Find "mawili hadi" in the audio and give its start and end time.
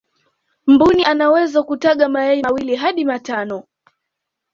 2.41-3.05